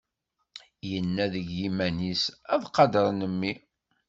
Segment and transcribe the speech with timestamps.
[0.97, 3.53] Inna deg yiman-is: Ad qadṛen mmi.